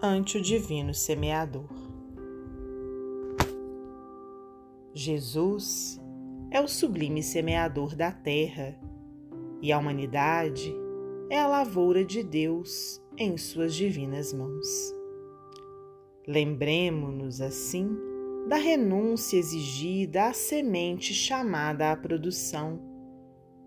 [0.00, 1.68] ante o divino semeador.
[4.94, 6.00] Jesus
[6.52, 8.78] é o sublime semeador da terra
[9.60, 10.72] e a humanidade
[11.28, 14.68] é a lavoura de Deus em suas divinas mãos.
[16.28, 17.90] Lembremos-nos, assim,
[18.48, 22.80] da renúncia exigida à semente chamada à produção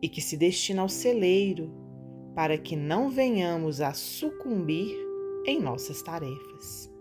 [0.02, 1.70] e que se destina ao celeiro,
[2.34, 5.11] para que não venhamos a sucumbir
[5.46, 6.92] em nossas tarefas.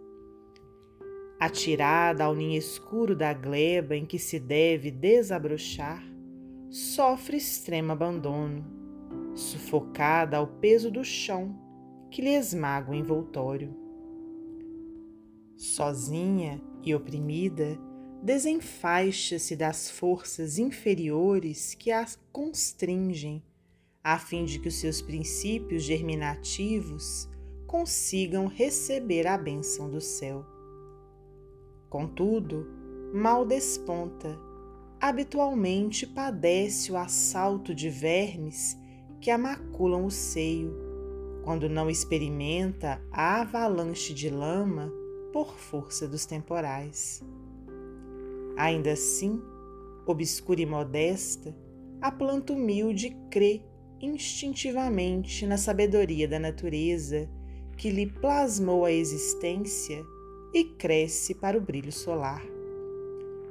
[1.39, 6.03] Atirada ao ninho escuro da gleba em que se deve desabrochar,
[6.69, 8.65] sofre extremo abandono,
[9.35, 11.59] sufocada ao peso do chão
[12.11, 13.75] que lhe esmaga o envoltório.
[15.57, 17.79] Sozinha e oprimida,
[18.23, 23.43] desenfaixa-se das forças inferiores que a constringem,
[24.02, 27.29] a fim de que os seus princípios germinativos
[27.71, 30.45] consigam receber a bênção do céu.
[31.88, 32.66] Contudo,
[33.15, 34.37] mal desponta,
[35.01, 38.77] habitualmente padece o assalto de vermes
[39.21, 40.74] que a maculam o seio,
[41.45, 44.93] quando não experimenta a avalanche de lama
[45.32, 47.23] por força dos temporais.
[48.57, 49.40] Ainda assim,
[50.07, 51.57] obscura e modesta,
[52.02, 53.62] a planta humilde crê
[54.01, 57.30] instintivamente na sabedoria da natureza
[57.81, 60.05] que lhe plasmou a existência
[60.53, 62.45] e cresce para o brilho solar,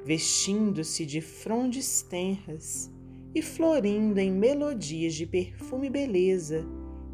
[0.04, 2.88] vestindo-se de frondes tenras
[3.34, 6.64] e florindo em melodias de perfume e beleza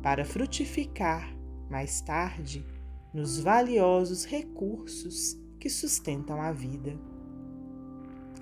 [0.02, 1.34] para frutificar,
[1.70, 2.62] mais tarde,
[3.14, 7.00] nos valiosos recursos que sustentam a vida.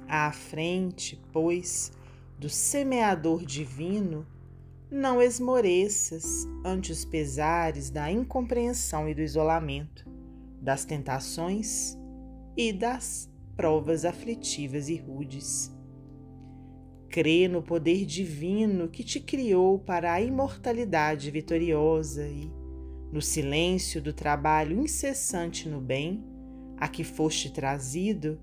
[0.09, 1.93] À frente, pois,
[2.41, 4.27] do semeador divino,
[4.91, 10.09] não esmoreças ante os pesares da incompreensão e do isolamento,
[10.61, 11.99] das tentações
[12.57, 15.73] e das provas aflitivas e rudes.
[17.09, 22.51] Crê no poder divino que te criou para a imortalidade vitoriosa e,
[23.13, 26.25] no silêncio do trabalho incessante no bem,
[26.77, 28.41] a que foste trazido,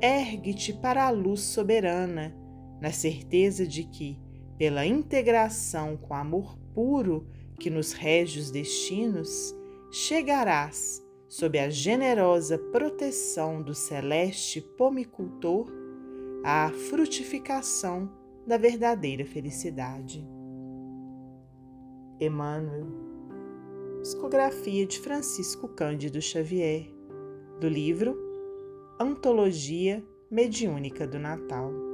[0.00, 2.34] ergue-te para a luz soberana,
[2.80, 4.18] na certeza de que,
[4.60, 7.26] pela integração com amor puro
[7.58, 9.56] que nos rege os destinos,
[9.90, 15.66] chegarás, sob a generosa proteção do celeste pomicultor,
[16.44, 18.12] à frutificação
[18.46, 20.28] da verdadeira felicidade.
[22.20, 22.86] Emmanuel,
[24.02, 26.86] psicografia de Francisco Cândido Xavier,
[27.58, 28.14] do livro
[29.00, 31.89] Antologia Mediúnica do Natal.